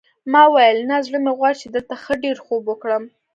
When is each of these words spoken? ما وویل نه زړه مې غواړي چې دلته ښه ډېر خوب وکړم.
ما 0.31 0.43
وویل 0.47 0.79
نه 0.89 0.97
زړه 1.05 1.17
مې 1.23 1.31
غواړي 1.37 1.57
چې 1.61 1.67
دلته 1.75 1.93
ښه 2.03 2.13
ډېر 2.23 2.37
خوب 2.45 2.61
وکړم. 2.67 3.03